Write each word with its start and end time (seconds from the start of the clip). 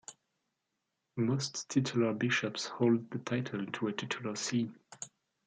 Most 1.17 1.69
titular 1.69 2.11
bishops 2.15 2.65
hold 2.65 3.11
the 3.11 3.19
title 3.19 3.67
to 3.67 3.87
a 3.89 3.93
titular 3.93 4.35
see. 4.35 4.71